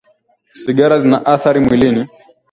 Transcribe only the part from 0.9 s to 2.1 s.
zina athari mwilini